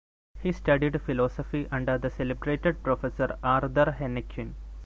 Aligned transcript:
He 0.41 0.51
studied 0.51 0.99
philosophy 1.03 1.67
under 1.71 1.99
the 1.99 2.09
celebrated 2.09 2.81
Professor 2.81 3.37
Arthur 3.43 3.91
Hennequin. 3.99 4.55